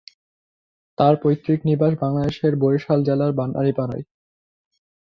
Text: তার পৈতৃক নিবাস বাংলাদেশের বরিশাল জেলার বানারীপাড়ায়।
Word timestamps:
তার 0.97 1.13
পৈতৃক 1.21 1.59
নিবাস 1.69 1.93
বাংলাদেশের 2.01 2.53
বরিশাল 2.55 2.99
জেলার 3.03 3.31
বানারীপাড়ায়। 3.33 4.03